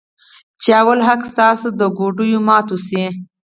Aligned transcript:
چې 0.61 0.69
اول 0.81 0.99
حق 1.07 1.21
ستا 1.31 1.47
د 1.79 1.81
ګوډو 1.97 2.25
ماتو 2.47 2.75
شي. 2.87 3.05